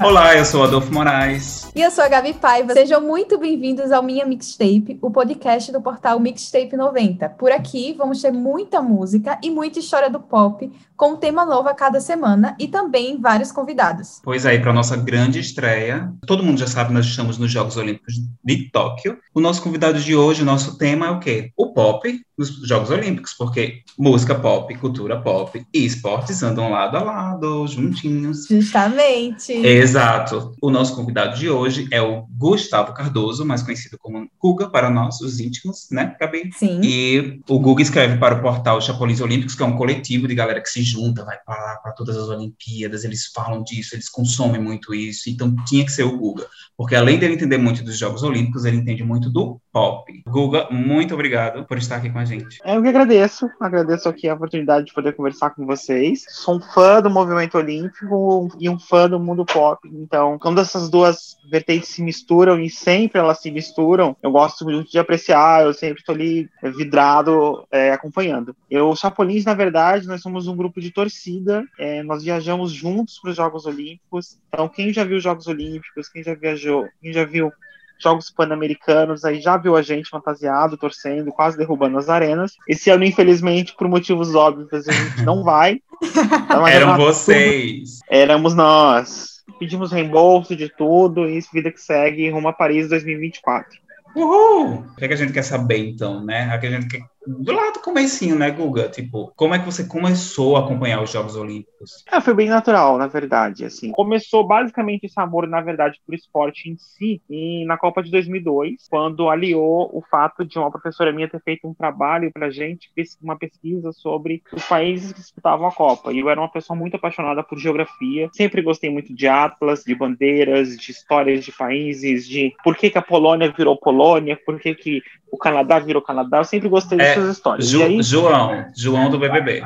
[0.00, 1.57] Olá, eu sou Adolfo Moraes.
[1.78, 2.72] E eu sou a Gabi Paiva.
[2.72, 7.28] Sejam muito bem-vindos ao Minha Mixtape, o podcast do portal Mixtape 90.
[7.28, 11.68] Por aqui vamos ter muita música e muita história do pop, com um tema novo
[11.68, 14.20] a cada semana e também vários convidados.
[14.24, 18.14] Pois aí, para nossa grande estreia, todo mundo já sabe, nós estamos nos Jogos Olímpicos
[18.44, 19.16] de Tóquio.
[19.32, 21.52] O nosso convidado de hoje, o nosso tema é o quê?
[21.56, 27.02] O pop nos Jogos Olímpicos, porque música pop, cultura pop e esportes andam lado a
[27.02, 28.46] lado, juntinhos.
[28.48, 29.52] Justamente.
[29.52, 30.54] Exato.
[30.60, 35.20] O nosso convidado de hoje é o Gustavo Cardoso, mais conhecido como Guga para nós,
[35.20, 36.50] os íntimos, né, Gabi?
[36.56, 36.80] Sim.
[36.82, 40.60] E o Guga escreve para o portal Chapulins Olímpicos, que é um coletivo de galera
[40.60, 44.60] que se junta, vai para lá para todas as Olimpíadas, eles falam disso, eles consomem
[44.60, 48.22] muito isso, então tinha que ser o Guga, porque além dele entender muito dos Jogos
[48.22, 50.22] Olímpicos, ele entende muito do pop.
[50.26, 52.58] Guga, muito obrigado por estar aqui com a gente.
[52.64, 56.24] Eu que agradeço, agradeço aqui a oportunidade de poder conversar com vocês.
[56.28, 60.90] Sou um fã do movimento olímpico e um fã do mundo pop, então quando essas
[60.90, 65.72] duas vertentes se misturam e sempre elas se misturam, eu gosto muito de apreciar, eu
[65.72, 68.56] sempre estou ali vidrado é, acompanhando.
[68.68, 73.30] Eu, Chapolins, na verdade, nós somos um grupo de torcida, é, nós viajamos juntos para
[73.30, 77.24] os Jogos Olímpicos, então quem já viu os Jogos Olímpicos, quem já viajou, quem já
[77.24, 77.52] viu
[77.98, 82.52] Jogos Pan-Americanos, aí já viu a gente fantasiado, torcendo, quase derrubando as arenas.
[82.68, 85.80] Esse ano, infelizmente, por motivos óbvios, a gente não vai.
[86.44, 87.98] Então, Eram vocês.
[87.98, 88.06] Tudo.
[88.08, 89.42] Éramos nós.
[89.58, 93.78] Pedimos reembolso de tudo e vida que segue rumo a Paris 2024.
[94.14, 94.84] Uhul!
[94.92, 96.54] O que, é que a gente quer saber, então, né?
[96.56, 98.88] O que a gente quer do lado do comecinho, né, Guga?
[98.88, 102.04] Tipo, como é que você começou a acompanhar os Jogos Olímpicos?
[102.10, 103.90] É, foi bem natural, na verdade, assim.
[103.92, 108.86] Começou basicamente esse amor, na verdade, por esporte em si, e na Copa de 2002,
[108.88, 112.90] quando aliou o fato de uma professora minha ter feito um trabalho pra gente,
[113.22, 116.12] uma pesquisa sobre os países que disputavam a Copa.
[116.12, 119.94] E eu era uma pessoa muito apaixonada por geografia, sempre gostei muito de atlas, de
[119.94, 124.74] bandeiras, de histórias de países, de por que, que a Polônia virou Polônia, por que,
[124.74, 126.38] que o Canadá virou Canadá.
[126.38, 127.68] Eu sempre gostei é, dessas histórias.
[127.68, 128.02] Ju, aí...
[128.02, 129.62] João, João do BBB.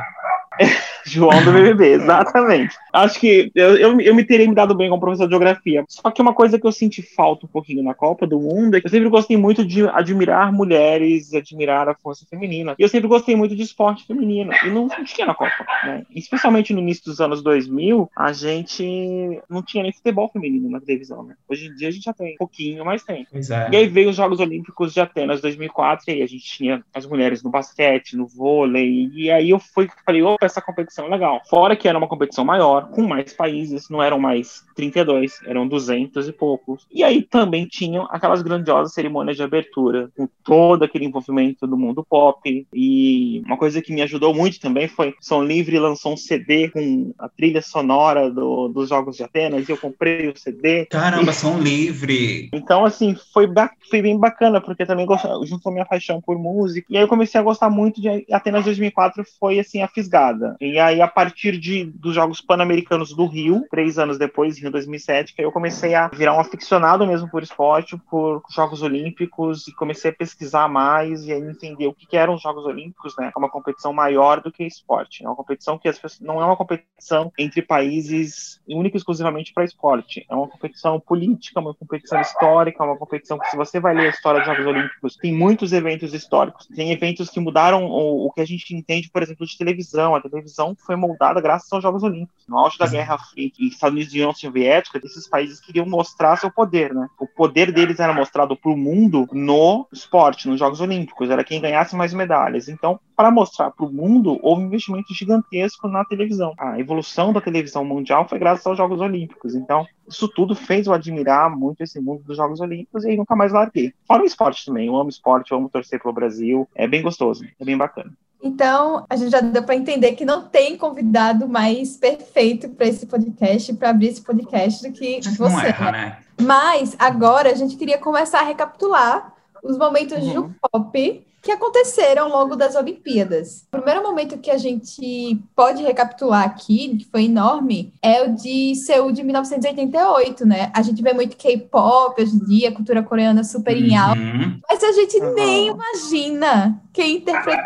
[1.05, 2.77] João do BBB, exatamente.
[2.93, 5.85] Acho que eu, eu, eu, me teria me dado bem como professor de geografia.
[5.89, 8.81] Só que uma coisa que eu senti falta um pouquinho na Copa do Mundo é
[8.81, 12.75] que eu sempre gostei muito de admirar mulheres, admirar a força feminina.
[12.79, 14.53] E eu sempre gostei muito de esporte feminino.
[14.65, 16.05] E não, não tinha na Copa, né?
[16.15, 21.23] Especialmente no início dos anos 2000, a gente não tinha nem futebol feminino na televisão,
[21.23, 21.35] né?
[21.49, 23.27] Hoje em dia a gente já tem um pouquinho, mas tem.
[23.33, 23.71] É.
[23.73, 27.07] E aí veio os Jogos Olímpicos de Atenas 2004, e aí a gente tinha as
[27.07, 29.11] mulheres no basquete, no vôlei.
[29.13, 31.41] E aí eu fui, falei, opa, essa competição legal.
[31.49, 36.29] Fora que era uma competição maior, com mais países, não eram mais 32, eram 200
[36.29, 36.87] e poucos.
[36.91, 42.05] E aí também tinham aquelas grandiosas cerimônias de abertura, com todo aquele envolvimento do mundo
[42.09, 42.67] pop.
[42.73, 47.13] E uma coisa que me ajudou muito também foi Som Livre lançou um CD com
[47.19, 50.87] a trilha sonora do, dos Jogos de Atenas, e eu comprei o CD.
[50.87, 51.35] Caramba, e...
[51.35, 52.51] Som Livre!
[52.53, 53.47] Então, assim, foi,
[53.91, 55.07] foi bem bacana, porque também
[55.45, 56.87] juntou minha paixão por música.
[56.91, 60.32] E aí eu comecei a gostar muito de Atenas 2004, foi assim, a fisgada.
[60.61, 65.35] E aí, a partir de, dos Jogos Pan-Americanos do Rio, três anos depois, Rio 2007,
[65.35, 70.11] que eu comecei a virar um aficionado mesmo por esporte, por Jogos Olímpicos, e comecei
[70.11, 73.33] a pesquisar mais e aí entender o que, que eram os Jogos Olímpicos, né?
[73.35, 75.25] É uma competição maior do que esporte.
[75.25, 79.65] É uma competição que pessoas, não é uma competição entre países única e exclusivamente para
[79.65, 80.25] esporte.
[80.29, 84.11] É uma competição política, uma competição histórica, uma competição que, se você vai ler a
[84.11, 86.67] história dos Jogos Olímpicos, tem muitos eventos históricos.
[86.69, 90.15] Tem eventos que mudaram o, o que a gente entende, por exemplo, de televisão.
[90.15, 92.45] A televisão foi moldada graças aos Jogos Olímpicos.
[92.49, 96.37] No auge da Guerra Fria e Estados Unidos e União Soviética, esses países queriam mostrar
[96.37, 97.09] seu poder, né?
[97.19, 101.31] O poder deles era mostrado para o mundo no esporte, nos Jogos Olímpicos.
[101.31, 102.69] Era quem ganhasse mais medalhas.
[102.69, 106.55] Então, para mostrar para o mundo, houve um investimento gigantesco na televisão.
[106.59, 109.55] A evolução da televisão mundial foi graças aos Jogos Olímpicos.
[109.55, 113.37] Então, isso tudo fez eu admirar muito esse mundo dos Jogos Olímpicos e aí nunca
[113.37, 113.93] mais larguei.
[114.07, 116.69] Fora o esporte também, eu amo esporte, eu amo torcer pelo Brasil.
[116.75, 118.13] É bem gostoso, é bem bacana.
[118.43, 123.07] Então, a gente já deu para entender que não tem convidado mais perfeito para esse
[123.07, 125.39] podcast, para abrir esse podcast, do que você.
[125.39, 126.19] Não erra, né?
[126.41, 130.49] Mas agora a gente queria começar a recapitular os momentos uhum.
[130.49, 133.67] de pop que aconteceram ao longo das Olimpíadas.
[133.69, 138.75] O primeiro momento que a gente pode recapitular aqui, que foi enorme, é o de
[138.77, 140.71] Seul de 1988, né?
[140.75, 144.61] A gente vê muito K-pop hoje em dia, cultura coreana super em alta, uhum.
[144.69, 145.35] mas a gente uhum.
[145.35, 147.57] nem imagina quem interpretou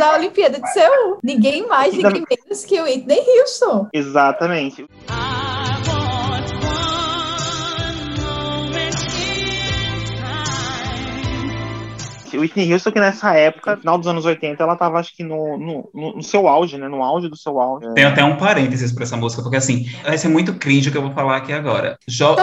[0.00, 1.18] a Olimpíada de Seul.
[1.22, 3.88] Ninguém mais, ninguém menos que o Whitney Houston.
[3.92, 4.32] Exatamente.
[4.32, 5.31] Exatamente.
[12.38, 15.90] Whitney Houston, que nessa época, final dos anos 80, ela tava, acho que no, no,
[16.16, 16.88] no seu auge, né?
[16.88, 17.92] No auge do seu auge.
[17.94, 20.98] Tem até um parênteses pra essa música, porque assim, vai ser muito cringe o que
[20.98, 21.98] eu vou falar aqui agora.
[22.08, 22.36] Jo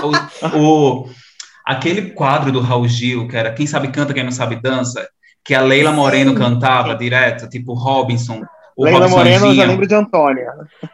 [0.53, 1.09] o, o,
[1.65, 5.07] aquele quadro do Raul Gil, que era Quem Sabe Canta, Quem Não Sabe Dança,
[5.43, 8.41] que a Leila Moreno cantava direto, tipo Robinson,
[8.79, 10.53] o Leila Moreno, eu já lembro de Antônia.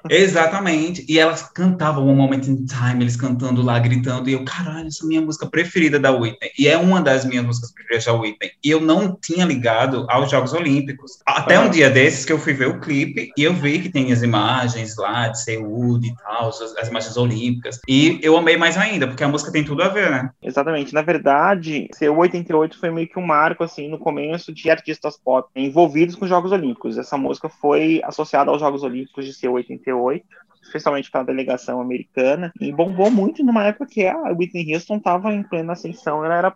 [0.09, 1.05] Exatamente.
[1.07, 4.27] E elas cantavam One Moment in Time, eles cantando lá, gritando.
[4.27, 6.49] E eu, caralho, essa é a minha música preferida da Whitney.
[6.57, 8.51] E é uma das minhas músicas preferidas da Whitney.
[8.63, 11.19] E eu não tinha ligado aos Jogos Olímpicos.
[11.27, 14.11] Até um dia desses que eu fui ver o clipe e eu vi que tem
[14.11, 17.79] as imagens lá de Seul e tal, as, as imagens olímpicas.
[17.87, 20.31] E eu amei mais ainda, porque a música tem tudo a ver, né?
[20.41, 20.91] Exatamente.
[20.91, 25.47] Na verdade, Seul 88 foi meio que um marco, assim, no começo de artistas pop
[25.55, 26.97] envolvidos com os Jogos Olímpicos.
[26.97, 30.25] Essa música foi foi associada aos Jogos Olímpicos de Seul 88,
[30.63, 35.33] especialmente para a delegação americana, e bombou muito numa época que a Whitney Houston estava
[35.33, 36.56] em plena ascensão, ela era,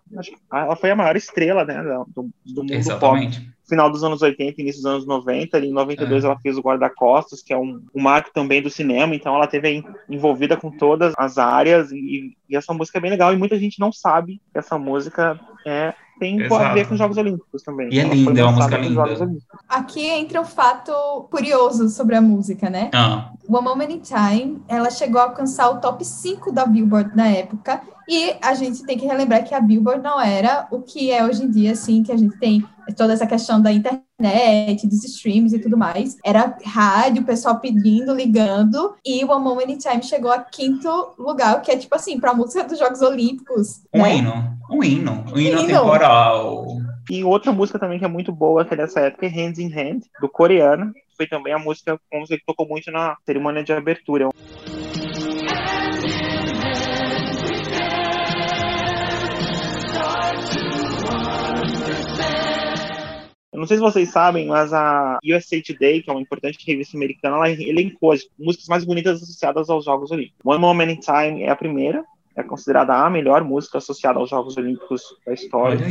[0.51, 3.41] ela foi a maior estrela, né, do, do mundo Exatamente.
[3.41, 5.55] pop final dos anos 80, início dos anos 90.
[5.55, 6.27] Ali em 92 é.
[6.27, 9.83] ela fez o Guarda-Costas, que é um, um, marco também do cinema, então ela teve
[10.09, 13.79] envolvida com todas as áreas e, e, essa música é bem legal e muita gente
[13.79, 16.63] não sabe que essa música é tem Exato.
[16.63, 17.89] a ver com os Jogos Olímpicos também.
[17.91, 19.03] E é linda, é uma música linda.
[19.67, 20.91] Aqui entra um fato
[21.31, 22.89] curioso sobre a música, né?
[22.93, 23.31] Ah.
[23.47, 27.81] One Moment in Time, ela chegou a alcançar o top 5 da Billboard na época,
[28.09, 31.43] e a gente tem que relembrar que a Billboard não era o que é hoje
[31.43, 32.65] em dia, assim, que a gente tem
[32.97, 36.17] toda essa questão da internet, dos streams e tudo mais.
[36.25, 41.13] Era rádio, o pessoal pedindo, ligando, e o One Moment in Time chegou a quinto
[41.19, 43.83] lugar, que é tipo assim, para a música dos Jogos Olímpicos.
[43.93, 44.17] Um né?
[44.17, 46.65] hino, um hino, um hino, hino temporal.
[47.11, 49.71] E outra música também que é muito boa, que é dessa época, é Hands in
[49.71, 50.91] Hand, do coreano.
[51.15, 54.29] Foi também a música, como você tocou muito na cerimônia de abertura.
[63.59, 67.35] Não sei se vocês sabem, mas a USA Today, que é uma importante revista americana,
[67.35, 70.39] ela elencou as músicas mais bonitas associadas aos Jogos Olímpicos.
[70.43, 72.03] One Moment in Time é a primeira,
[72.35, 75.85] é considerada a melhor música associada aos Jogos Olímpicos da história.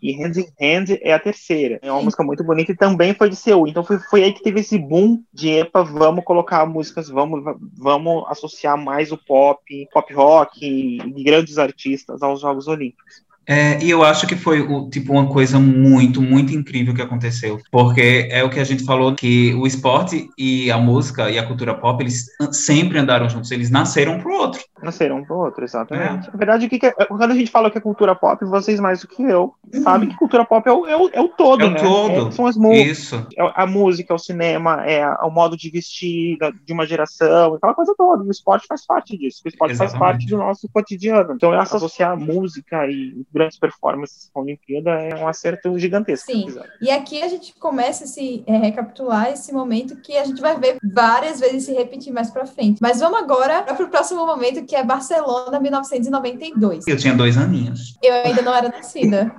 [0.00, 1.78] E Hand in Hand é a terceira.
[1.82, 3.68] É uma música muito bonita e também foi de Seul.
[3.68, 7.42] Então foi, foi aí que teve esse boom de epa, vamos colocar músicas, vamos,
[7.76, 9.60] vamos associar mais o pop,
[9.92, 13.29] pop rock e grandes artistas aos Jogos Olímpicos.
[13.46, 17.60] É, e eu acho que foi o, tipo uma coisa muito, muito incrível que aconteceu,
[17.70, 21.46] porque é o que a gente falou que o esporte e a música e a
[21.46, 24.62] cultura pop eles sempre andaram juntos, eles nasceram pro outro.
[24.82, 26.28] Nasceram um pro outro, exatamente.
[26.28, 26.32] É.
[26.32, 28.80] Na verdade, o que, que é, quando a gente fala que é cultura pop, vocês
[28.80, 29.82] mais do que eu uhum.
[29.82, 31.80] sabem que cultura pop é o, é o, é o todo, é o né?
[31.80, 32.28] todo.
[32.28, 33.26] É, são as músicas, Isso.
[33.36, 37.74] É a música, é o cinema, é o modo de vestir de uma geração, aquela
[37.74, 38.22] coisa toda.
[38.22, 39.42] o esporte faz parte disso.
[39.44, 39.98] O esporte exatamente.
[39.98, 41.34] faz parte do nosso cotidiano.
[41.34, 46.30] Então, associar música e grandes performances com a Olimpíada é um acerto gigantesco.
[46.30, 46.46] Sim,
[46.80, 50.58] e aqui a gente começa a se é, recapitular esse momento que a gente vai
[50.58, 52.78] ver várias vezes se repetir mais para frente.
[52.80, 56.86] Mas vamos agora para o próximo momento, que é Barcelona, 1992.
[56.86, 57.98] Eu tinha dois aninhos.
[58.00, 59.34] Eu ainda não era nascida.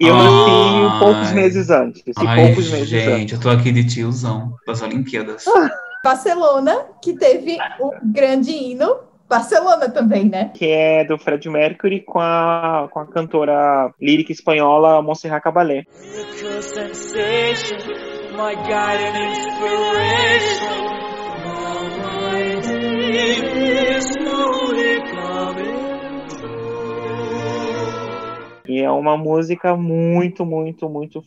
[0.00, 2.02] E eu nasci poucos meses antes.
[2.16, 3.32] Ai, poucos meses gente, antes.
[3.34, 5.44] eu tô aqui de tiozão das Olimpíadas.
[6.02, 8.96] Barcelona, que teve o grande hino
[9.28, 10.50] Barcelona também, né?
[10.52, 15.86] Que é do Fred Mercury com a, com a cantora lírica espanhola Montserrat Caballé.
[28.68, 31.22] E é uma música muito, muito, muito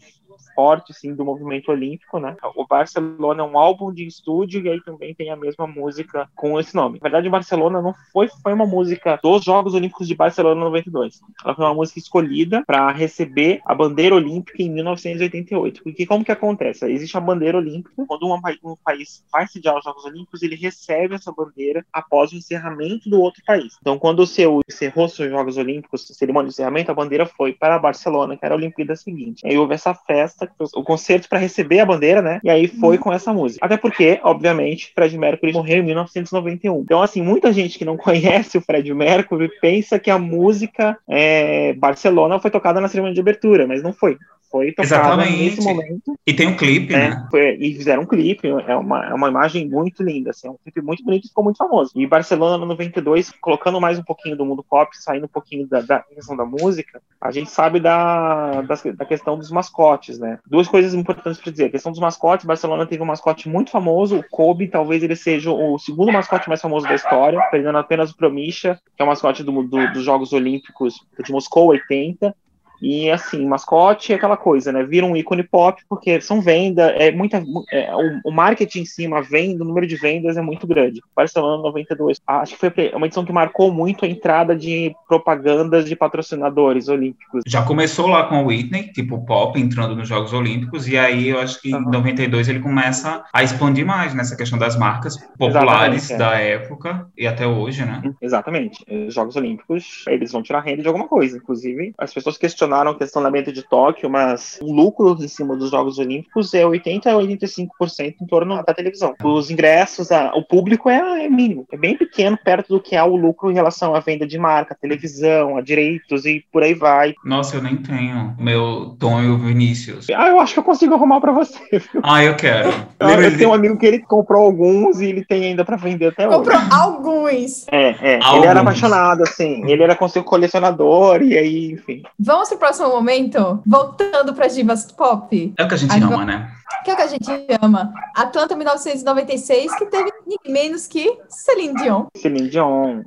[0.56, 2.36] forte assim, do movimento olímpico, né?
[2.56, 6.60] O Barcelona é um álbum de estúdio e aí também tem a mesma música com
[6.60, 7.00] esse nome.
[7.00, 11.22] Na verdade, o Barcelona não foi, foi uma música dos Jogos Olímpicos de Barcelona 92.
[11.44, 15.84] Ela foi uma música escolhida para receber a bandeira olímpica em 1988.
[15.84, 16.90] Porque como que acontece?
[16.90, 21.16] Existe a bandeira olímpica, quando um, um país vai sediar os Jogos Olímpicos, ele recebe
[21.16, 23.78] essa bandeira após o encerramento do outro país.
[23.82, 27.80] Então, quando o seu encerrou seus Jogos Olímpicos, cerimônia de encerramento, a bandeira foi para
[27.80, 29.46] Barcelona, que era a Olimpíada seguinte.
[29.46, 30.45] Aí houve essa festa
[30.76, 32.40] o concerto para receber a bandeira, né?
[32.44, 33.04] E aí foi uhum.
[33.04, 33.66] com essa música.
[33.66, 36.82] Até porque, obviamente, Fred Mercury morreu em 1991.
[36.82, 41.74] Então, assim, muita gente que não conhece o Fred Mercury pensa que a música é,
[41.74, 44.18] Barcelona foi tocada na cerimônia de abertura, mas não foi
[44.50, 46.18] foi tocada nesse momento.
[46.26, 47.10] E tem um clipe, né?
[47.10, 47.28] né?
[47.30, 50.58] Foi, e fizeram um clipe, é uma, é uma imagem muito linda, assim, é um
[50.64, 51.92] clipe muito bonito e ficou muito famoso.
[51.96, 55.82] E Barcelona, no 92, colocando mais um pouquinho do mundo pop, saindo um pouquinho da,
[55.82, 60.40] da questão da música, a gente sabe da, da, da, questão dos mascotes, né?
[60.46, 61.66] Duas coisas importantes para dizer.
[61.66, 65.52] A questão dos mascotes, Barcelona teve um mascote muito famoso, o Kobe, talvez ele seja
[65.52, 69.44] o segundo mascote mais famoso da história, perdendo apenas o Promisha, que é o mascote
[69.44, 72.36] do, do, dos Jogos Olímpicos de Moscou 80,
[72.82, 74.84] E assim, mascote é aquela coisa, né?
[74.84, 77.44] Vira um ícone pop, porque são vendas, é muita.
[77.72, 77.90] É,
[78.24, 81.02] o, marketing em cima, venda, o número de vendas é muito grande.
[81.16, 82.22] Barcelona 92.
[82.28, 87.44] Acho que foi uma edição que marcou muito a entrada de propagandas de patrocinadores olímpicos.
[87.48, 91.40] Já começou lá com o Whitney, tipo pop, entrando nos Jogos Olímpicos, e aí eu
[91.40, 91.82] acho que uhum.
[91.82, 96.18] em 92 ele começa a expandir mais nessa questão das marcas populares é.
[96.18, 98.02] da época e até hoje, né?
[98.22, 98.84] Exatamente.
[98.90, 101.38] Os Jogos Olímpicos, eles vão tirar renda de alguma coisa.
[101.38, 105.56] Inclusive, as pessoas questionaram a questão da meta de Tóquio, mas o lucro em cima
[105.56, 109.14] dos Jogos Olímpicos é 80 a 85% em torno da televisão.
[109.24, 113.04] Os ingressos, a, o público é, é, mínimo, é bem pequeno perto do que é
[113.04, 117.14] o lucro em relação à venda de marca, televisão, a direitos e por aí vai.
[117.24, 120.08] Nossa, eu nem tenho meu Tom e o Vinícius.
[120.10, 121.60] Ah, eu acho que eu consigo arrumar para você.
[121.72, 122.02] Viu?
[122.04, 122.70] Ah, eu quero.
[123.00, 126.08] eu, eu tenho um amigo que ele comprou alguns e ele tem ainda para vender
[126.08, 126.38] até hoje.
[126.38, 127.68] Comprou alguns.
[127.72, 128.20] É, é.
[128.22, 128.38] Alguns.
[128.38, 129.64] Ele era apaixonado, assim.
[129.70, 132.02] Ele era colecionador e aí, enfim.
[132.20, 133.62] Vamos pro próximo momento?
[133.66, 135.54] Voltando para divas pop.
[135.58, 136.16] É o que a gente Agora...
[136.16, 136.52] ama, né?
[136.84, 137.94] Que é o que a gente ama.
[138.16, 142.06] Atlanta 1996, que teve ninguém menos que Celine Dion.
[142.16, 143.04] Celine Dion.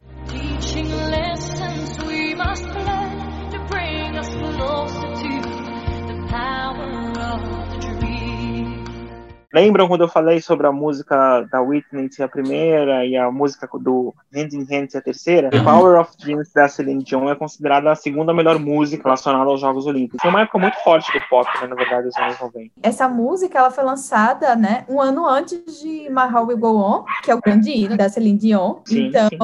[9.53, 13.67] Lembram quando eu falei sobre a música da Whitney ser a primeira e a música
[13.81, 15.49] do Hand in Hand ser a terceira?
[15.49, 19.61] The Power of Dreams da Celine Dion é considerada a segunda melhor música relacionada aos
[19.61, 20.21] Jogos Olímpicos.
[20.21, 22.73] Foi uma época muito forte do pop, né, na verdade, dos anos 90.
[22.83, 27.05] Essa música ela foi lançada, né, um ano antes de My Heart Will Go On,
[27.25, 28.81] que é o grande hino da Celine Dion.
[28.85, 29.39] Sim, então, sim.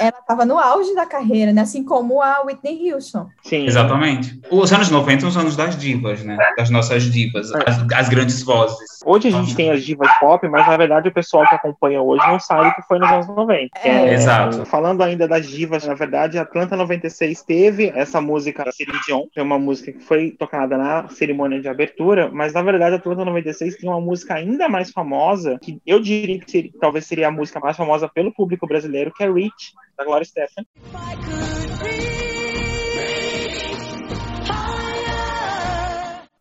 [0.00, 3.26] ela estava no auge da carreira, né, assim como a Whitney Houston.
[3.42, 3.66] Sim.
[3.66, 4.40] Exatamente.
[4.48, 7.68] Os anos 90 são os anos das divas, né, das nossas divas, é.
[7.68, 9.00] as, as grandes vozes.
[9.04, 12.26] Hoje a gente tem as divas pop, mas na verdade o pessoal que acompanha hoje
[12.26, 13.78] não sabe que foi nos anos 90.
[13.82, 14.64] É, é, Exato.
[14.64, 19.26] Falando ainda das divas, na verdade, a Atlanta 96 teve essa música da Celine Dion,
[19.32, 22.98] que é uma música que foi tocada na cerimônia de abertura, mas na verdade a
[22.98, 27.28] Atlanta 96 tem uma música ainda mais famosa, que eu diria que seria, talvez seria
[27.28, 30.64] a música mais famosa pelo público brasileiro, que é Reach, da Gloria Stefan.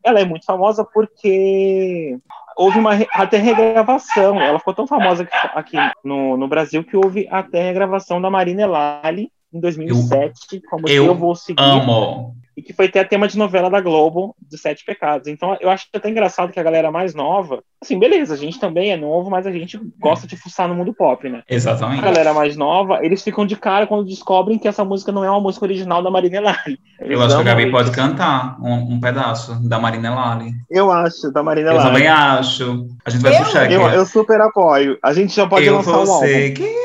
[0.04, 2.18] Ela é muito famosa porque
[2.60, 4.40] houve uma até regravação.
[4.40, 9.32] Ela ficou tão famosa aqui no, no Brasil que houve até regravação da Marina Elali
[9.52, 11.64] em 2007 eu, como eu, eu vou seguir.
[11.64, 15.28] Amo e que foi até tema de novela da Globo, dos Sete Pecados.
[15.28, 18.92] Então eu acho até engraçado que a galera mais nova, assim, beleza, a gente também
[18.92, 21.42] é novo, mas a gente gosta de fuçar no mundo pop, né?
[21.50, 22.02] Exatamente.
[22.02, 25.30] A galera mais nova, eles ficam de cara quando descobrem que essa música não é
[25.30, 26.78] uma música original da Marina Lali.
[27.00, 30.52] Eu acho que a Gabi pode cantar um, um, pedaço da Marina Lali.
[30.70, 31.88] Eu acho, da Marina Lali.
[31.88, 32.88] Eu também acho.
[33.06, 33.74] A gente vai eu, puxar aqui.
[33.74, 35.00] Eu, eu super apoio.
[35.02, 36.28] A gente já pode eu lançar um álbum.
[36.28, 36.76] Que...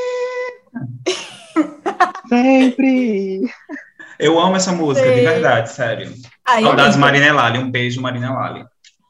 [2.29, 3.43] Sempre.
[4.19, 5.17] Eu amo essa música, Sei.
[5.17, 6.13] de verdade, sério.
[6.45, 8.65] Aí, Saudades Marina Lali, um beijo Marina Lali.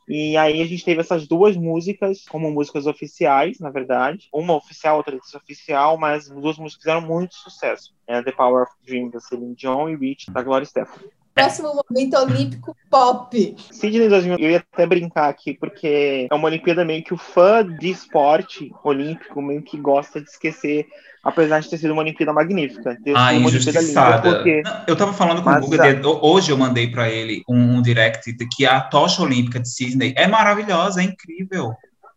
[0.06, 4.28] E aí a gente teve essas duas músicas como músicas oficiais, na verdade.
[4.32, 7.94] Uma oficial, outra oficial, mas as duas músicas fizeram muito sucesso.
[8.06, 11.00] É The Power of Dream, da Celine Dion, e Reach, da Gloria Stefan.
[11.34, 13.56] Próximo momento olímpico pop.
[13.72, 17.66] Sydney 2000, eu ia até brincar aqui, porque é uma Olimpíada meio que o fã
[17.66, 20.86] de esporte olímpico meio que gosta de esquecer
[21.24, 22.96] apesar de ter sido uma Olimpíada magnífica.
[23.02, 24.30] Ter ah, injustiçada.
[24.30, 24.62] Porque...
[24.86, 27.82] eu tava falando com Mas, o Guga, de, hoje eu mandei para ele um, um
[27.82, 31.74] direct de que a tocha olímpica de Sydney é maravilhosa, é incrível.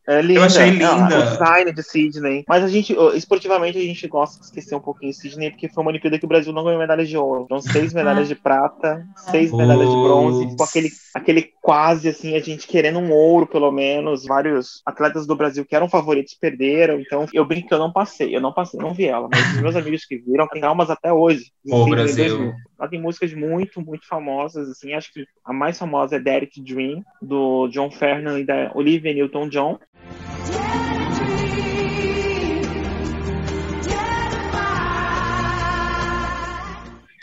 [0.07, 0.39] É linda.
[0.39, 0.95] Eu achei linda.
[0.95, 2.45] Não, o design de Sydney.
[2.47, 5.91] Mas a gente, esportivamente, a gente gosta de esquecer um pouquinho Sydney, porque foi uma
[5.91, 7.43] Olimpíada que o Brasil não ganhou medalhas de ouro.
[7.43, 12.39] Então, seis medalhas de prata, seis medalhas de bronze, com aquele, aquele quase, assim, a
[12.39, 14.25] gente querendo um ouro, pelo menos.
[14.25, 17.01] Vários atletas do Brasil que eram favoritos perderam.
[17.01, 18.33] Então, eu brinco que eu não passei.
[18.33, 19.27] Eu não passei, não vi ela.
[19.29, 21.51] Mas os meus amigos que viram têm almas até hoje.
[21.65, 22.53] O Brasil.
[22.79, 24.93] Ela tem músicas muito, muito famosas, assim.
[24.93, 29.79] Acho que a mais famosa é Derek Dream, do John Fernan e da Olivia Newton-John.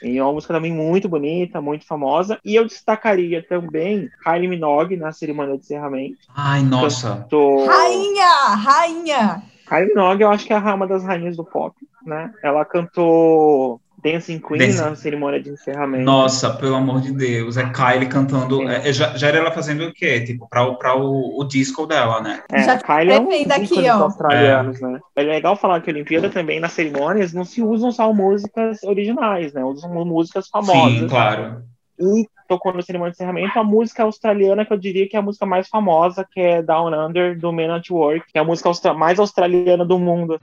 [0.03, 2.39] E é uma música também muito bonita, muito famosa.
[2.45, 6.19] E eu destacaria também Kylie Minogue na cerimônia de encerramento.
[6.35, 7.17] Ai, nossa.
[7.17, 7.65] Cantou...
[7.65, 8.55] Rainha!
[8.55, 9.43] Rainha!
[9.67, 12.31] Kylie Minogue, eu acho que é uma das rainhas do pop, né?
[12.43, 14.81] Ela cantou Dancing Queen Dancing.
[14.83, 16.05] na cerimônia de encerramento.
[16.05, 17.57] Nossa, pelo amor de Deus.
[17.57, 18.69] É Kylie cantando.
[18.69, 20.21] É, já, já era ela fazendo o quê?
[20.21, 22.43] Tipo, para o, o disco dela, né?
[22.53, 24.03] É, já Kylie é um daqui, ó.
[24.03, 24.87] australianos, é.
[24.87, 25.01] né?
[25.17, 29.55] É legal falar que a Olimpíada também, nas cerimônias, não se usam só músicas originais,
[29.55, 29.65] né?
[29.65, 30.99] Usam músicas famosas.
[31.01, 31.63] Sim, claro.
[31.99, 35.23] E tocou na cerimônia de encerramento a música australiana que eu diria que é a
[35.23, 38.71] música mais famosa, que é Down Under, do Men at Work, que é a música
[38.93, 40.39] mais australiana do mundo.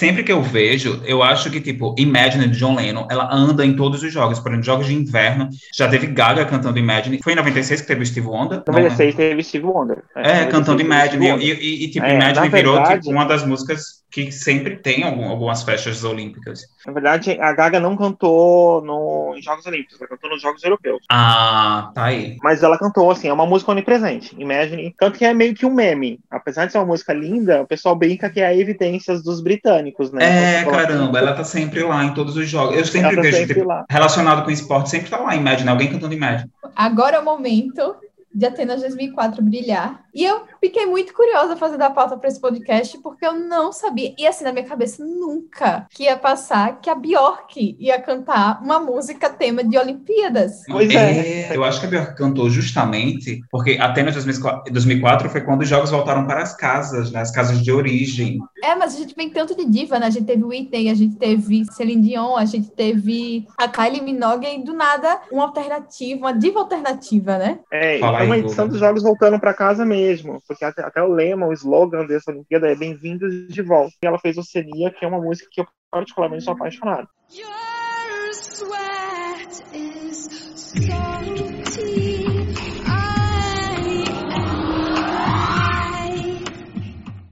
[0.00, 3.76] Sempre que eu vejo, eu acho que, tipo, Imagine de John Lennon, ela anda em
[3.76, 4.40] todos os jogos.
[4.40, 7.20] Por exemplo, jogos de inverno, já teve Gaga cantando Imagine.
[7.22, 8.62] Foi em 96 que teve o Steve Wonder?
[8.66, 9.28] 96 Não, né?
[9.28, 10.02] teve Steve Wonder.
[10.16, 11.26] É, é cantando Imagine.
[11.26, 15.04] E, e, e, tipo, é, Imagine virou verdade, tipo, uma das músicas que sempre tem
[15.04, 16.62] algum, algumas festas olímpicas.
[16.84, 21.04] Na verdade, a Gaga não cantou no, em Jogos Olímpicos, ela cantou nos Jogos Europeus.
[21.08, 22.36] Ah, tá aí.
[22.42, 24.34] Mas ela cantou, assim, é uma música onipresente.
[24.36, 24.94] Imagine.
[24.98, 26.18] Tanto que é meio que um meme.
[26.28, 30.60] Apesar de ser uma música linda, o pessoal brinca que é evidências dos britânicos, né?
[30.60, 32.76] É, caramba, ela tá sempre lá em todos os jogos.
[32.76, 36.14] Eu sempre tá vejo, sempre tipo, relacionado com esporte, sempre tá lá, Imagine, alguém cantando
[36.14, 36.50] Imagine.
[36.74, 37.96] Agora é o momento
[38.32, 40.04] de Atenas 2004 brilhar.
[40.14, 44.12] E eu fiquei muito curiosa fazendo a pauta para esse podcast, porque eu não sabia,
[44.18, 48.78] e assim, na minha cabeça, nunca que ia passar que a Bjork ia cantar uma
[48.78, 50.62] música tema de Olimpíadas.
[50.68, 51.50] Pois é.
[51.50, 51.56] é.
[51.56, 56.26] Eu acho que a Bjork cantou justamente porque Atenas 2004 foi quando os jogos voltaram
[56.26, 58.40] para as casas, né, as casas de origem.
[58.62, 60.06] É, mas a gente vem tanto de diva, né?
[60.06, 64.46] A gente teve Whitney, a gente teve Celine Dion, a gente teve a Kylie Minogue,
[64.46, 67.60] e do nada, uma alternativa, uma diva alternativa, né?
[67.72, 71.08] É, Fala é uma edição dos jogos voltando para casa mesmo, porque até, até, o
[71.08, 73.92] lema, o slogan dessa Olimpíada é Bem-vindos de volta.
[74.02, 77.08] E ela fez Oceania, que é uma música que eu particularmente sou apaixonado.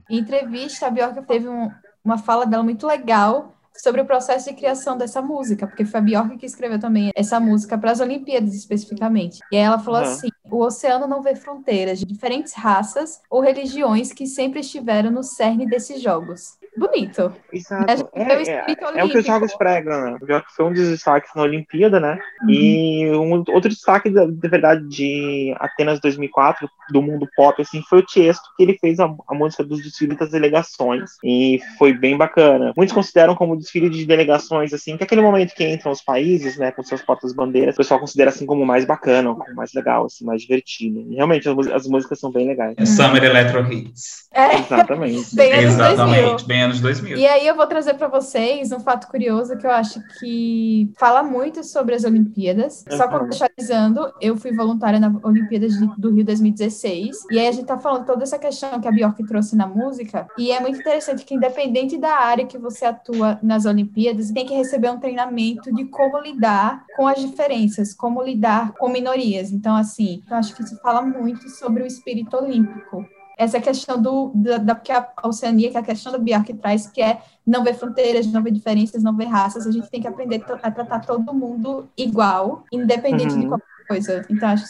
[0.09, 1.69] Em entrevista, a Bjork teve um,
[2.03, 6.03] uma fala dela muito legal sobre o processo de criação dessa música, porque foi a
[6.03, 9.39] Bjork que escreveu também essa música para as Olimpíadas especificamente.
[9.51, 10.07] E aí ela falou uhum.
[10.07, 15.23] assim: o oceano não vê fronteiras de diferentes raças ou religiões que sempre estiveram no
[15.23, 17.33] cerne desses jogos bonito.
[17.51, 18.09] Exato.
[18.13, 20.17] É, é, é, o que os jogos pregam, né?
[20.27, 22.19] Já que foi um dos destaques na Olimpíada, né?
[22.43, 22.49] Uhum.
[22.49, 27.99] E um outro destaque, da, de verdade, de Atenas 2004, do mundo pop, assim, foi
[27.99, 31.11] o Tiesto, que ele fez a, a música dos desfiles das delegações.
[31.23, 32.73] E foi bem bacana.
[32.75, 36.57] Muitos consideram como desfile de delegações, assim, que é aquele momento que entram os países,
[36.57, 40.25] né, com suas portas-bandeiras, o pessoal considera, assim, como mais bacana, como mais legal, assim,
[40.25, 41.05] mais divertido.
[41.09, 42.75] E realmente, as, as músicas são bem legais.
[42.85, 44.29] Summer Electro Hits.
[44.33, 44.59] É.
[44.59, 45.35] Exatamente.
[45.35, 47.17] bem Exatamente, bem anos 2000.
[47.17, 51.23] E aí eu vou trazer para vocês um fato curioso que eu acho que fala
[51.23, 52.85] muito sobre as Olimpíadas.
[52.89, 52.97] Uhum.
[52.97, 57.25] Só contextualizando, eu fui voluntária na Olimpíadas do Rio 2016.
[57.31, 60.27] E aí a gente tá falando toda essa questão que a Bjork trouxe na música.
[60.37, 64.53] E é muito interessante que, independente da área que você atua nas Olimpíadas, tem que
[64.53, 69.51] receber um treinamento de como lidar com as diferenças, como lidar com minorias.
[69.51, 73.05] Então, assim, eu acho que isso fala muito sobre o espírito olímpico
[73.39, 76.87] essa questão do, da, da que a Oceania, que é a questão da Bjork traz,
[76.87, 80.07] que é não ver fronteiras, não ver diferenças, não ver raças, a gente tem que
[80.09, 83.39] aprender a tratar todo mundo igual, independente uhum.
[83.39, 84.23] de qualquer coisa.
[84.29, 84.65] Então, acho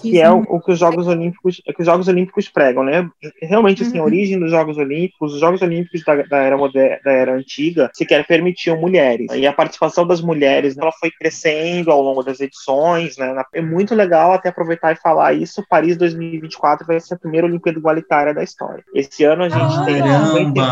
[0.00, 2.48] que, que é, é o, o, que os Jogos Olímpicos, é que os Jogos Olímpicos
[2.48, 3.08] pregam, né?
[3.42, 4.04] Realmente, assim, uhum.
[4.04, 7.90] a origem dos Jogos Olímpicos, os Jogos Olímpicos da, da era moderna, da era antiga,
[7.92, 9.26] sequer permitiam mulheres.
[9.34, 13.34] E a participação das mulheres, ela foi crescendo ao longo das edições, né?
[13.52, 15.64] É muito legal até aproveitar e falar isso.
[15.68, 18.82] Paris 2024 vai ser a primeira Olimpíada igualitária da história.
[18.94, 20.62] Esse ano a gente tem 50,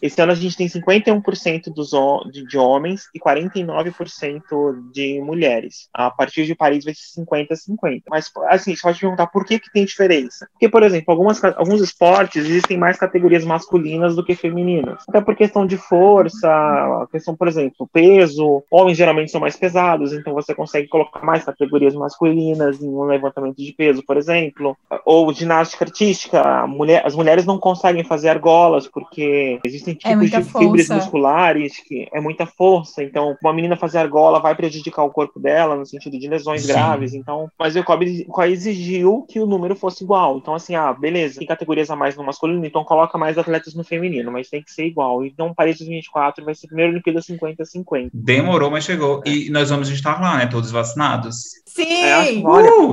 [0.00, 1.92] esse ano a gente tem 51% dos
[2.30, 5.88] de, de homens e 49% de mulheres.
[5.92, 8.02] A partir de Paris vai ser 50 50-50.
[8.08, 10.46] Mas, assim, você pode perguntar por que, que tem diferença.
[10.52, 15.02] Porque, por exemplo, algumas, alguns esportes existem mais categorias masculinas do que femininas.
[15.08, 18.62] Até por questão de força, questão, por exemplo, peso.
[18.70, 23.56] Homens geralmente são mais pesados, então você consegue colocar mais categorias masculinas em um levantamento
[23.56, 24.76] de peso, por exemplo.
[25.04, 26.66] Ou ginástica artística.
[26.66, 31.78] Mulher, as mulheres não conseguem fazer argolas porque existem é tipos é de fibras musculares
[31.86, 33.02] que é muita força.
[33.02, 36.68] Então, uma menina fazer argola vai prejudicar o corpo dela no sentido de lesões Sim.
[36.68, 37.14] graves.
[37.22, 40.38] Então, mas o COB exigiu que o número fosse igual.
[40.38, 43.84] Então, assim, ah, beleza, tem categorias a mais no masculino, então coloca mais atletas no
[43.84, 45.24] feminino, mas tem que ser igual.
[45.24, 48.10] Então, Paris 2024 vai ser a primeira Olimpíada 50-50.
[48.12, 49.22] Demorou, mas chegou.
[49.24, 50.46] E nós vamos estar lá, né?
[50.46, 51.62] Todos vacinados.
[51.66, 52.02] Sim!
[52.04, 52.90] É, olha, uh!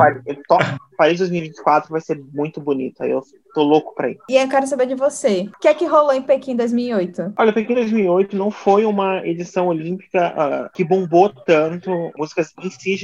[0.98, 3.02] Paris 2024 vai ser muito bonito.
[3.02, 4.18] Aí eu tô louco pra ir.
[4.30, 5.50] E eu quero saber de você.
[5.56, 7.34] O que é que rolou em Pequim 2008?
[7.38, 12.96] Olha, Pequim 2008 não foi uma edição olímpica uh, que bombou tanto músicas em si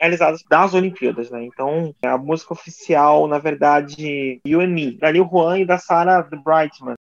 [0.00, 1.44] realizadas das Olimpíadas, né?
[1.44, 6.22] Então, a música oficial, na verdade, You and Me, da Lil Juan e da Sarah
[6.22, 6.94] Brightman.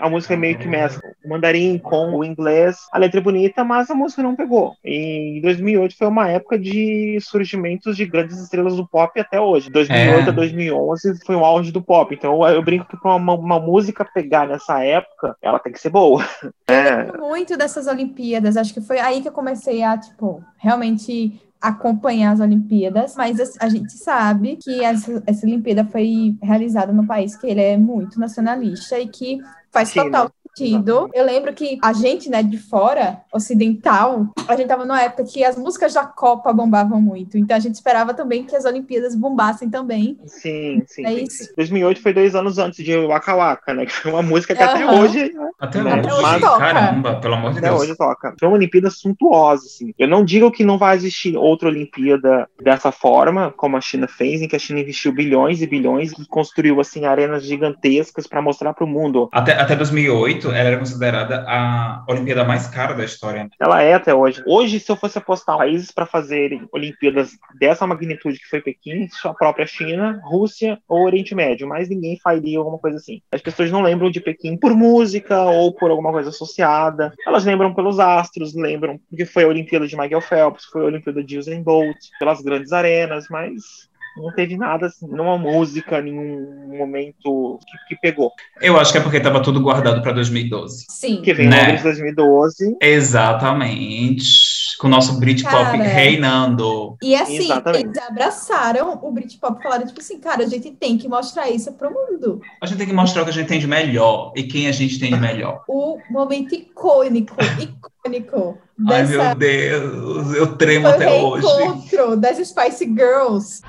[0.00, 2.78] A música meio que mescla o mandarim com o inglês.
[2.92, 4.74] A letra é bonita, mas a música não pegou.
[4.84, 9.70] E 2008 foi uma época de surgimentos de grandes estrelas do pop até hoje.
[9.70, 10.28] 2008 é.
[10.28, 12.14] a 2011 foi o auge do pop.
[12.14, 15.90] Então eu brinco que pra uma, uma música pegar nessa época, ela tem que ser
[15.90, 16.24] boa.
[16.42, 17.18] Eu é.
[17.18, 18.56] muito dessas Olimpíadas.
[18.56, 23.66] Acho que foi aí que eu comecei a, tipo, realmente acompanhar as Olimpíadas, mas a,
[23.66, 28.18] a gente sabe que essa, essa Olimpíada foi realizada no país que ele é muito
[28.18, 29.38] nacionalista e que
[29.72, 30.30] faz Sim, total né?
[30.56, 31.08] Sentido.
[31.14, 35.44] Eu lembro que a gente, né, de fora, ocidental, a gente tava numa época que
[35.44, 37.38] as músicas da Copa bombavam muito.
[37.38, 40.18] Então a gente esperava também que as Olimpíadas bombassem também.
[40.26, 41.04] Sim, sim.
[41.04, 41.52] É sim, sim.
[41.56, 43.86] 2008 foi dois anos antes de Waka Waka, né?
[43.86, 44.68] Que foi uma música que uhum.
[44.68, 45.32] até hoje.
[45.32, 45.50] Né?
[45.58, 46.00] Até, né?
[46.00, 46.22] hoje.
[46.22, 46.58] Mas, toca.
[46.58, 47.82] Caramba, pelo amor de até Deus.
[47.82, 48.34] hoje toca.
[48.38, 49.92] Foi uma Olimpíada suntuosa, assim.
[49.98, 54.42] Eu não digo que não vai existir outra Olimpíada dessa forma, como a China fez,
[54.42, 58.74] em que a China investiu bilhões e bilhões e construiu, assim, arenas gigantescas para mostrar
[58.74, 59.28] para o mundo.
[59.32, 63.48] Até, até 2008, ela era considerada a Olimpíada mais cara da história.
[63.60, 64.42] Ela é até hoje.
[64.46, 69.34] Hoje, se eu fosse apostar países para fazerem Olimpíadas dessa magnitude que foi Pequim, a
[69.34, 73.20] própria China, Rússia ou Oriente Médio, mas ninguém faria alguma coisa assim.
[73.32, 77.12] As pessoas não lembram de Pequim por música ou por alguma coisa associada.
[77.26, 81.22] Elas lembram pelos astros, lembram porque foi a Olimpíada de Michael Phelps, foi a Olimpíada
[81.22, 87.58] de Usain Bolt, pelas grandes arenas, mas não teve nada, assim, nenhuma música, nenhum momento
[87.66, 88.32] que, que pegou.
[88.60, 90.86] Eu acho que é porque estava tudo guardado para 2012.
[90.88, 91.22] Sim.
[91.22, 91.76] Que vem né?
[91.78, 92.76] em 2012.
[92.80, 94.76] Exatamente.
[94.78, 96.96] Com o nosso Britpop reinando.
[97.02, 97.84] E assim, Exatamente.
[97.84, 101.72] eles abraçaram o Britpop e falaram, tipo assim, cara, a gente tem que mostrar isso
[101.72, 102.40] pro mundo.
[102.60, 104.72] A gente tem que mostrar o que a gente tem de melhor e quem a
[104.72, 105.62] gente tem de melhor.
[105.70, 108.58] O momento icônico, icônico.
[108.88, 111.46] Ai, meu Deus, eu tremo até hoje.
[111.46, 113.62] O reencontro das Spice Girls.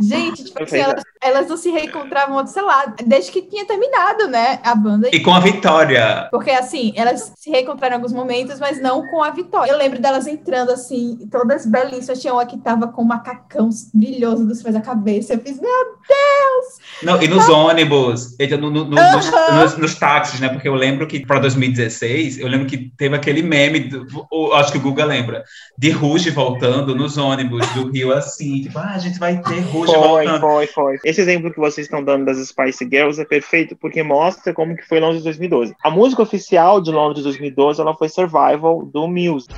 [0.00, 4.60] Gente, tipo assim, elas, elas, não se reencontravam, sei lá, desde que tinha terminado, né,
[4.62, 5.08] a banda.
[5.12, 6.28] E com a Vitória.
[6.30, 9.72] Porque, assim, elas se reencontraram em alguns momentos, mas não com a Vitória.
[9.72, 12.20] Eu lembro delas entrando, assim, todas belíssimas.
[12.20, 15.34] Tinha uma que tava com um macacão brilhoso dos pés da cabeça.
[15.34, 16.78] Eu fiz, meu Deus!
[17.02, 17.52] Não, e nos ah.
[17.52, 22.38] ônibus, no, no, no, nos, nos, nos, táxis, né, porque eu lembro que para 2016,
[22.38, 24.06] eu lembro que teve aquele meme, do,
[24.54, 25.42] acho que o Guga lembra,
[25.76, 29.87] de Ruge voltando nos ônibus do Rio, assim, tipo, ah, a gente vai ter Ruge
[29.94, 30.98] foi, foi, foi.
[31.04, 34.86] Esse exemplo que vocês estão dando das Spice Girls é perfeito porque mostra como que
[34.86, 35.74] foi Londres 2012.
[35.82, 39.48] A música oficial de Londres 2012 ela foi Survival do Muse.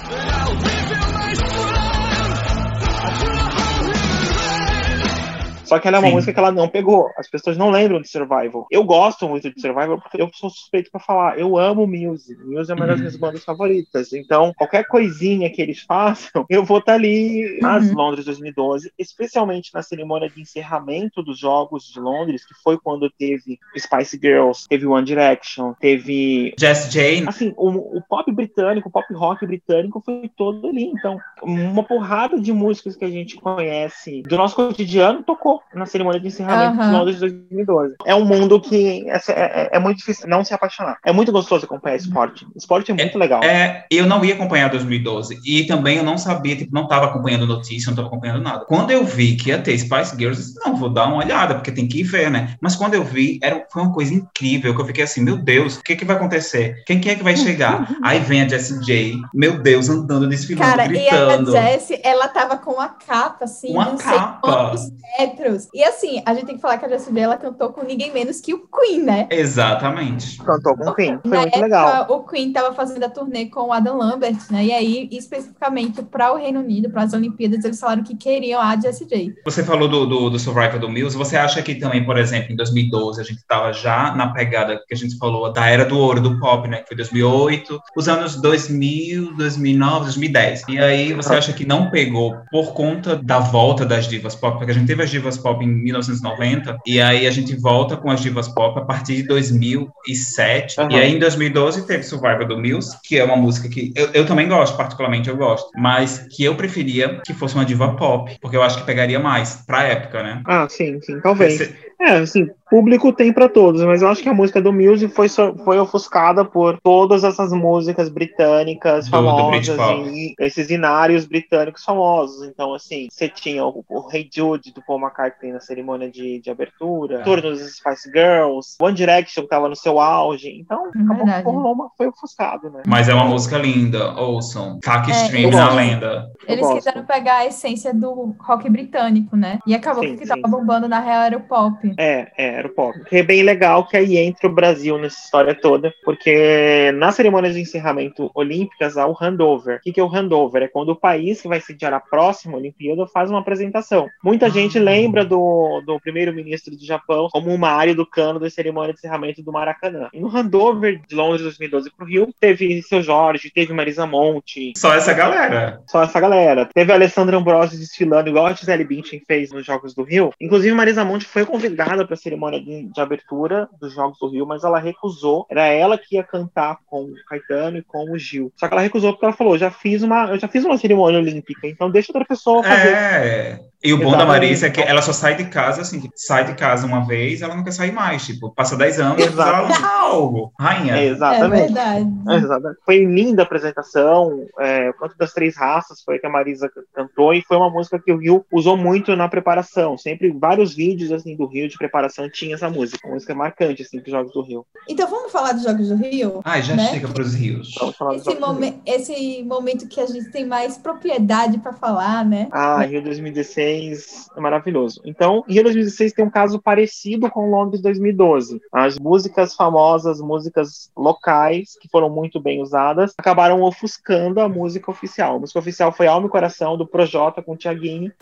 [5.70, 6.14] Só que ela é uma Sim.
[6.14, 7.08] música que ela não pegou.
[7.16, 8.66] As pessoas não lembram de Survival.
[8.72, 11.38] Eu gosto muito de Survival porque eu sou suspeito para falar.
[11.38, 12.36] Eu amo Muse.
[12.44, 12.90] Muse é uma uhum.
[12.90, 14.12] das minhas bandas favoritas.
[14.12, 17.94] Então, qualquer coisinha que eles façam, eu vou estar tá ali nas uhum.
[17.94, 23.56] Londres 2012, especialmente na cerimônia de encerramento dos Jogos de Londres, que foi quando teve
[23.78, 26.52] Spice Girls, teve One Direction, teve.
[26.58, 27.28] Jess Jane.
[27.28, 30.86] Assim, o, o pop britânico, o pop rock britânico foi todo ali.
[30.86, 36.20] Então, uma porrada de músicas que a gente conhece do nosso cotidiano tocou na cerimônia
[36.20, 36.86] de encerramento uhum.
[36.86, 37.94] de Londres de 2012.
[38.04, 40.98] É um mundo que é, é, é, muito difícil não se apaixonar.
[41.04, 42.46] É muito gostoso acompanhar esporte.
[42.56, 43.42] Esporte é muito é, legal.
[43.42, 47.46] É, eu não ia acompanhar 2012 e também eu não sabia, tipo, não estava acompanhando
[47.46, 48.64] notícia, não estava acompanhando nada.
[48.64, 51.54] Quando eu vi que ia ter Spice Girls, eu disse, não, vou dar uma olhada,
[51.54, 52.54] porque tem que ir ver, né?
[52.60, 55.76] Mas quando eu vi, era, foi uma coisa incrível, que eu fiquei assim, meu Deus,
[55.76, 56.82] o que, que vai acontecer?
[56.86, 57.96] Quem, quem é que vai chegar?
[58.02, 61.52] Aí vem a Jessie J, meu Deus, andando, desfilando, Cara, gritando.
[61.52, 64.74] e a Jessie, ela tava com uma capa, assim, uma capa.
[65.18, 65.49] metros.
[65.74, 68.12] E assim, a gente tem que falar que a Jessie J, ela cantou com ninguém
[68.12, 69.28] menos que o Queen, né?
[69.30, 70.38] Exatamente.
[70.42, 72.06] Cantou com o Queen, foi Na muito época, legal.
[72.10, 74.64] O Queen tava fazendo a turnê com o Adam Lambert, né?
[74.64, 78.78] E aí, especificamente para o Reino Unido, para as Olimpíadas, eles falaram que queriam a
[78.78, 79.34] Jessie J.
[79.44, 82.56] Você falou do, do, do Survivor do Mills, você acha que também, por exemplo, em
[82.56, 86.20] 2012, a gente tava já na pegada que a gente falou da era do ouro
[86.20, 86.78] do pop, né?
[86.78, 90.64] Que foi 2008, os anos 2000, 2009, 2010.
[90.68, 94.58] E aí, você acha que não pegou por conta da volta das divas pop?
[94.58, 98.10] Porque a gente teve as divas pop em 1990, e aí a gente volta com
[98.10, 100.80] as divas pop a partir de 2007.
[100.80, 100.90] Uhum.
[100.90, 104.26] E aí em 2012 teve Survivor do Mills, que é uma música que eu, eu
[104.26, 108.56] também gosto, particularmente eu gosto, mas que eu preferia que fosse uma diva pop, porque
[108.56, 110.42] eu acho que pegaria mais pra época, né?
[110.46, 111.58] Ah, sim, sim, talvez.
[111.58, 111.74] Você...
[112.00, 115.28] É, assim, público tem para todos, mas eu acho que a música do Muse foi,
[115.28, 122.46] foi ofuscada por todas essas músicas britânicas do, famosas, do e esses inários britânicos famosos.
[122.46, 126.50] Então, assim, você tinha o, o Hey Jude do Paul McCartney na cerimônia de, de
[126.50, 130.60] abertura, todos os Spice Girls, One Direction que tava no seu auge.
[130.60, 130.90] Então,
[131.26, 132.82] é acabou uma, foi ofuscado, né?
[132.86, 134.78] Mas é uma música linda, ouçam.
[134.80, 136.30] Tac é, Stream na lenda.
[136.46, 139.58] Eles quiseram pegar a essência do rock britânico, né?
[139.66, 140.28] E acabou sim, que sim.
[140.28, 141.94] tava bombando na real era o pop.
[141.98, 142.98] É, é era o pop.
[143.04, 147.54] Que é bem legal que aí entra o Brasil nessa história toda, porque nas cerimônias
[147.54, 149.78] de encerramento olímpicas há o handover.
[149.78, 150.62] O que, que é o handover?
[150.62, 154.08] É quando o país que vai sediar a próxima Olimpíada faz uma apresentação.
[154.22, 154.50] Muita ah.
[154.50, 158.98] gente lembra do, do primeiro-ministro do Japão como uma área do cano da cerimônia de
[158.98, 160.08] encerramento do Maracanã.
[160.12, 164.72] E no handover de Londres 2012 para o Rio, teve seu Jorge, teve Marisa Monte.
[164.76, 165.82] Só essa galera.
[165.86, 166.68] Só essa galera.
[166.72, 170.32] Teve a Alessandra Ambrosio desfilando, igual a Gisele Bündchen fez nos Jogos do Rio.
[170.40, 174.46] Inclusive, Marisa Monte foi convidada para a cerimônia de, de, abertura dos Jogos do Rio,
[174.46, 175.46] mas ela recusou.
[175.50, 178.52] Era ela que ia cantar com o Caetano e com o Gil.
[178.56, 181.20] Só que ela recusou porque ela falou: já fiz uma, eu já fiz uma cerimônia
[181.20, 182.94] olímpica, então deixa outra pessoa fazer.
[182.94, 183.60] É.
[183.82, 186.54] E o bom da Marisa é que ela só sai de casa, assim, sai de
[186.54, 188.26] casa uma vez, ela não quer sair mais.
[188.26, 190.96] Tipo, passa 10 anos, ela não rainha.
[190.96, 191.62] É, exatamente.
[191.62, 192.10] É verdade.
[192.44, 192.80] Exatamente.
[192.84, 194.46] Foi linda a apresentação.
[194.58, 198.12] É, quanto das três raças foi que a Marisa cantou, e foi uma música que
[198.12, 199.96] o Rio usou muito na preparação.
[199.96, 203.06] Sempre vários vídeos assim do Rio de preparação tinha essa música.
[203.06, 204.66] Uma música marcante, assim, dos Jogos do Rio.
[204.88, 206.40] Então vamos falar dos Jogos do Rio?
[206.44, 206.88] Ah, já né?
[206.88, 207.74] chega para os rios.
[208.14, 212.48] Esse, momen esse momento que a gente tem mais propriedade para falar, né?
[212.52, 215.00] Ah, Rio 2016 2016 é maravilhoso.
[215.04, 218.60] Então, Rio 2016 tem um caso parecido com Londres 2012.
[218.72, 225.36] As músicas famosas, músicas locais, que foram muito bem usadas, acabaram ofuscando a música oficial.
[225.36, 228.12] A música oficial foi Alma e Coração, do Projota com o Tiaguinho.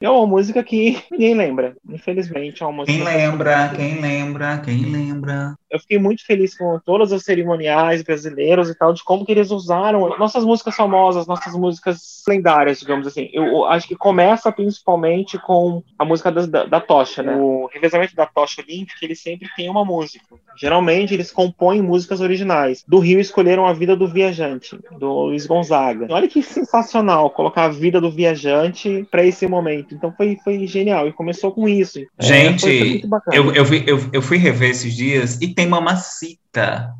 [0.00, 2.62] É uma música que ninguém lembra, infelizmente.
[2.62, 7.12] É uma música quem lembra, quem lembra, quem lembra eu fiquei muito feliz com todas
[7.12, 12.22] as cerimoniais brasileiros e tal, de como que eles usaram nossas músicas famosas, nossas músicas
[12.28, 13.28] lendárias, digamos assim.
[13.32, 17.34] Eu acho que começa principalmente com a música da, da tocha, né?
[17.34, 20.24] O revezamento da tocha olímpica, ele sempre tem uma música.
[20.56, 22.84] Geralmente eles compõem músicas originais.
[22.86, 26.06] Do Rio escolheram a vida do viajante, do Luiz Gonzaga.
[26.08, 29.92] Olha que sensacional colocar a vida do viajante para esse momento.
[29.92, 31.98] Então foi, foi genial e começou com isso.
[32.20, 35.68] Gente, é, foi, foi eu, eu, eu, eu fui rever esses dias e tem tem
[35.68, 36.43] Mamacita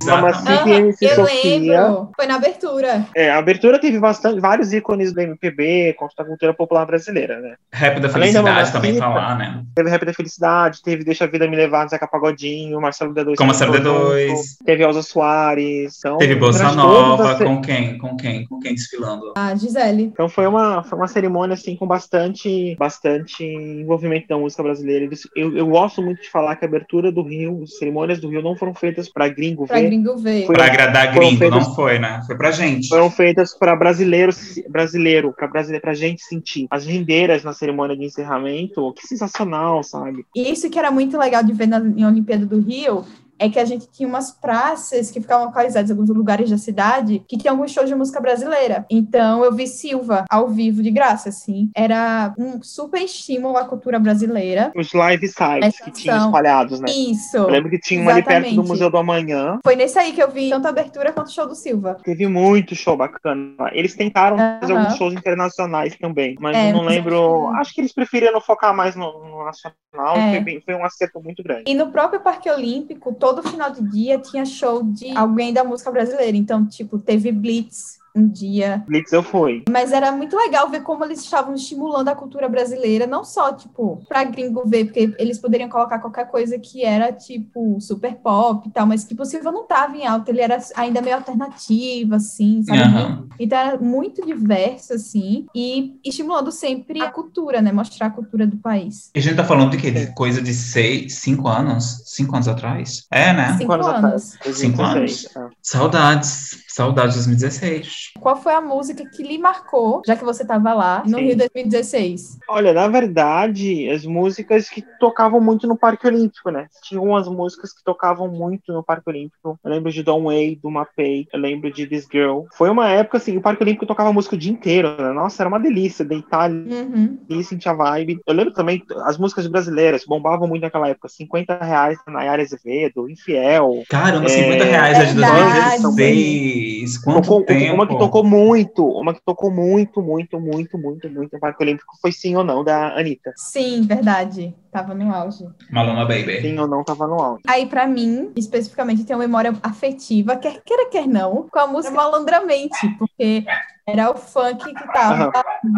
[0.04, 1.58] Mamacita e MC eu Sofia.
[1.58, 2.10] Lembro.
[2.16, 3.06] Foi na abertura.
[3.14, 7.54] É, a abertura teve bastante, vários ícones do MPB, contra a cultura popular brasileira, né?
[7.72, 9.64] Rap da Felicidade da também tá lá, né?
[9.74, 13.36] Teve Rap da Felicidade, teve Deixa a Vida Me Levar, Zeca Pagodinho, Marcelo D2.
[13.36, 14.32] Com Marcelo D2.
[14.64, 15.98] Teve Elza Soares.
[15.98, 17.98] Então, teve Bolsa Nova, com quem?
[17.98, 18.46] Com quem?
[18.46, 19.32] Com quem desfilando?
[19.36, 20.04] A Gisele.
[20.04, 25.08] Então foi uma, foi uma cerimônia, assim, com bastante, bastante envolvimento da música brasileira.
[25.36, 28.42] Eu, eu gosto muito de falar que a abertura do Rio, as cerimônias do Rio
[28.42, 29.87] não foram feitas para gringo pra ver.
[29.87, 30.46] Gringo ver.
[30.46, 32.22] Pra agradar gringo, feitas, não foi, né?
[32.26, 32.88] Foi pra gente.
[32.88, 36.66] Foram feitas para brasileiros, brasileiro, pra, brasileiro, pra gente sentir.
[36.70, 40.24] As rendeiras na cerimônia de encerramento, que sensacional, sabe?
[40.35, 43.04] E isso que era muito legal de ver na em Olimpíada do Rio,
[43.38, 47.23] é que a gente tinha umas praças que ficavam localizadas em alguns lugares da cidade
[47.29, 48.87] que tinham alguns shows de música brasileira.
[48.90, 51.70] Então eu vi Silva ao vivo de graça, assim.
[51.75, 54.73] Era um super estímulo à cultura brasileira.
[54.77, 56.87] Os live sites que tinham espalhados, né?
[56.90, 57.37] Isso.
[57.37, 59.59] Eu lembro que tinha um ali perto do Museu do Amanhã.
[59.64, 61.97] Foi nesse aí que eu vi tanto a abertura quanto o show do Silva.
[62.03, 63.70] Teve muito show bacana.
[63.73, 67.49] Eles tentaram fazer alguns shows internacionais também, mas é, eu não lembro.
[67.57, 70.16] Acho que eles preferiram focar mais no, no nacional.
[70.16, 70.31] É.
[70.33, 71.64] Foi, bem, foi um acerto muito grande.
[71.66, 75.90] E no próprio Parque Olímpico, todo final de dia tinha show de alguém da música
[75.90, 76.37] brasileira.
[76.37, 78.85] Então, tipo, teve Blitz, um dia.
[78.87, 79.64] Blitz eu fui.
[79.68, 84.03] Mas era muito legal ver como eles estavam estimulando a cultura brasileira, não só, tipo,
[84.09, 88.70] pra gringo ver, porque eles poderiam colocar qualquer coisa que era, tipo, super pop e
[88.70, 92.62] tal, mas, tipo, o Silva não tava em alta, ele era ainda meio alternativo, assim,
[92.62, 92.81] sabe?
[92.81, 93.29] Uhum.
[93.38, 97.72] Então era muito diverso, assim, e estimulando sempre a cultura, né?
[97.72, 99.11] Mostrar a cultura do país.
[99.14, 99.90] E a gente tá falando de quê?
[99.90, 102.03] De coisa de seis, cinco anos?
[102.07, 103.07] Cinco anos atrás?
[103.11, 103.57] É, né?
[103.59, 103.94] Cinco, cinco anos.
[103.94, 104.38] anos.
[104.57, 105.27] Cinco anos.
[105.37, 105.48] É.
[105.61, 106.63] Saudades.
[106.74, 108.14] Saudades de 2016.
[108.18, 111.26] Qual foi a música que lhe marcou, já que você estava lá, no Sim.
[111.26, 112.38] Rio 2016?
[112.48, 116.66] Olha, na verdade, as músicas que tocavam muito no Parque Olímpico, né?
[116.82, 119.56] Tinha umas músicas que tocavam muito no Parque Olímpico.
[119.62, 121.28] Eu lembro de Don't Way, do Mapei.
[121.32, 122.42] Eu lembro de This Girl.
[122.52, 125.12] Foi uma época, assim, o Parque Olímpico tocava música o dia inteiro, né?
[125.12, 127.20] Nossa, era uma delícia deitar uhum.
[127.28, 128.18] e sentir a vibe.
[128.26, 131.08] Eu lembro também, as músicas brasileiras bombavam muito naquela época.
[131.08, 133.84] 50 reais na Nayara Azevedo, Infiel.
[133.88, 134.28] Caramba, é...
[134.28, 136.63] 50 reais é de 2016.
[137.03, 137.74] Quanto tocou, tempo?
[137.74, 141.94] Uma que tocou muito, uma que tocou muito, muito, muito, muito, muito no Parque Olímpico
[142.00, 143.33] foi Sim ou Não, da Anitta.
[143.37, 144.55] Sim, verdade.
[144.70, 145.44] Tava no auge.
[145.70, 146.40] Maluma Baby.
[146.40, 147.42] Sim ou não, tava no auge.
[147.46, 151.94] Aí, pra mim, especificamente, tem uma memória afetiva, quer queira, quer não, com a música
[151.94, 153.44] Malandramente, porque
[153.87, 155.31] Era o funk que tava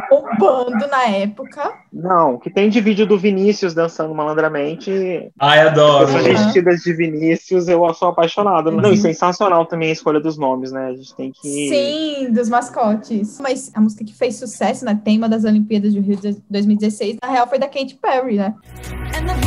[0.09, 1.75] bombando na época.
[1.92, 5.33] Não, que tem de vídeo do Vinícius dançando malandramente.
[5.40, 6.16] Ai, adoro.
[6.16, 8.71] As vestidas de Vinícius, eu sou apaixonado.
[8.71, 8.81] Uhum.
[8.81, 10.87] Não, e sensacional também a escolha dos nomes, né?
[10.87, 11.49] A gente tem que.
[11.69, 13.40] Sim, dos mascotes.
[13.40, 15.01] Mas a música que fez sucesso, né?
[15.05, 18.55] Tema das Olimpíadas de Rio de 2016, na real foi da Katy Perry, né?
[19.16, 19.45] And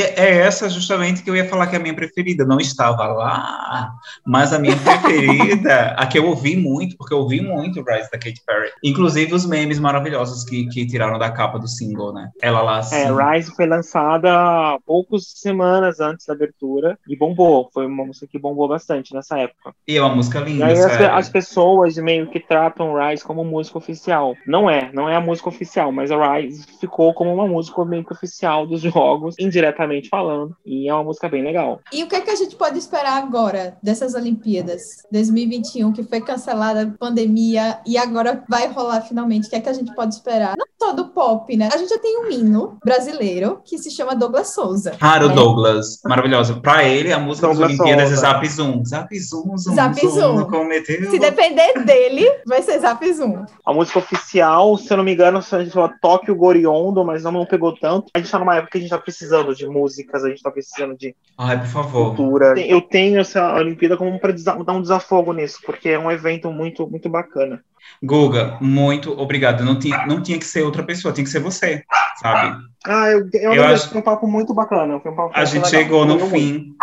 [0.00, 2.44] É, é essa justamente que eu ia falar que é a minha preferida.
[2.44, 3.94] Não estava lá,
[4.26, 8.18] mas a minha preferida, a que eu ouvi muito, porque eu ouvi muito Rise da
[8.18, 8.70] Katy Perry.
[8.82, 12.30] Inclusive os memes maravilhosos que, que tiraram da capa do single, né?
[12.42, 12.96] Ela lá assim.
[12.96, 17.70] É, Rise foi lançada poucas semanas antes da abertura e bombou.
[17.72, 19.72] Foi uma música que bombou bastante nessa época.
[19.86, 20.66] E é uma música linda.
[20.66, 24.34] E aí as, as, pessoas meio que tratam Rise como música oficial.
[24.46, 28.04] Não é, não é a música oficial, mas a Rise ficou como uma música meio
[28.04, 30.56] que oficial dos jogos, indiretamente diretamente falando.
[30.64, 31.80] E é uma música bem legal.
[31.92, 36.20] E o que, é que a gente pode esperar agora dessas Olimpíadas 2021, que foi
[36.20, 39.46] cancelada pandemia e agora vai rolar finalmente?
[39.46, 40.54] O que é que a gente pode esperar?
[40.56, 41.68] Não só do pop, né?
[41.72, 44.92] A gente já tem um hino brasileiro que se chama Douglas Souza.
[45.00, 45.34] Ah, o né?
[45.34, 46.00] Douglas.
[46.04, 46.60] Maravilhoso.
[46.60, 48.26] Pra ele, a música Douglas das Olimpíadas Souza.
[48.26, 48.84] é Zap Zoom.
[48.84, 50.10] Zap Zoom, Zoom, Zap Zoom.
[50.10, 50.44] zoom.
[50.44, 51.10] Cometeu...
[51.10, 53.44] Se depender dele, vai ser Zap Zoom.
[53.64, 57.22] A música oficial, se eu não me engano, se a gente chama Tóquio Goriondo, mas
[57.22, 58.06] não, não pegou tanto.
[58.14, 60.50] A gente tá numa época que a gente tá precisando de músicas, a gente tá
[60.50, 62.14] precisando de Ai, por favor.
[62.14, 62.58] cultura.
[62.60, 66.88] Eu tenho essa Olimpíada como para dar um desafogo nisso, porque é um evento muito,
[66.88, 67.62] muito bacana.
[68.02, 69.64] Guga, muito obrigado.
[69.64, 71.84] Não tinha, não tinha que ser outra pessoa, tinha que ser você,
[72.20, 72.56] sabe?
[72.84, 73.88] Ah, eu, eu, eu acho...
[73.88, 75.00] foi um papo muito bacana.
[75.00, 76.74] Foi um papo a gente legal, chegou no fim.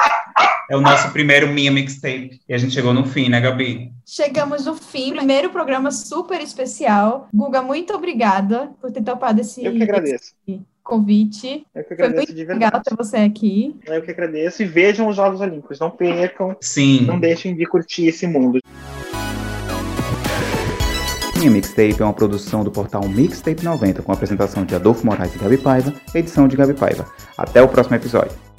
[0.70, 2.42] É o nosso primeiro Minha Mixtape.
[2.48, 3.92] E a gente chegou no fim, né, Gabi?
[4.06, 5.12] Chegamos no fim.
[5.14, 7.28] Primeiro programa super especial.
[7.34, 9.64] Guga, muito obrigada por ter topado esse.
[9.64, 10.34] Eu que agradeço.
[10.48, 11.66] Esse convite.
[11.74, 13.76] Eu que agradeço Foi muito legal ter você aqui.
[13.86, 15.80] Eu que agradeço e vejam os Jogos Olímpicos.
[15.80, 16.56] Não percam.
[16.60, 17.06] Sim.
[17.06, 18.60] Não deixem de curtir esse mundo.
[21.38, 25.38] Minha Mixtape é uma produção do portal Mixtape 90 com apresentação de Adolfo Moraes e
[25.38, 27.06] Gabi Paiva, edição de Gabi Paiva.
[27.38, 28.53] Até o próximo episódio.